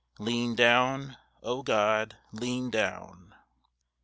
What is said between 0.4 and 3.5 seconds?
down, O God, lean down!